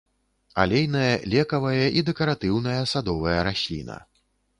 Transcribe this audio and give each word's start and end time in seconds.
Алейная, 0.61 1.11
лекавая 1.33 1.85
і 2.01 2.03
дэкаратыўная 2.07 2.79
садовая 2.93 3.37
расліна. 3.49 3.99